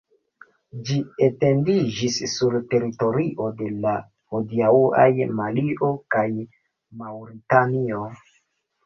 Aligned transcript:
Ĝi 0.85 0.95
etendiĝis 1.25 2.15
sur 2.31 2.55
teritorio 2.71 3.49
de 3.59 3.67
la 3.83 3.91
hodiaŭaj 4.33 5.05
Malio 5.41 5.91
kaj 6.17 6.25
Maŭritanio. 7.03 8.01